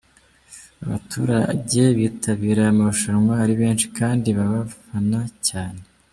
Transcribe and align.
Abaturage 0.85 1.81
bitabira 1.97 2.61
aya 2.63 2.77
marushanwa 2.77 3.33
ari 3.43 3.53
benshi, 3.61 3.85
kandi 3.97 4.27
baba 4.37 4.53
bafana 4.65 5.21
cyane. 5.49 5.81